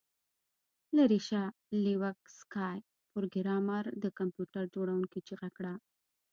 لیرې 0.95 1.19
شه 1.27 1.41
لیوک 1.83 2.19
سکای 2.39 2.77
پروګرامر 3.11 3.83
د 4.03 4.05
کمپیوټر 4.17 4.63
جوړونکي 4.75 5.19
چیغه 5.27 5.49
کړه 5.57 5.73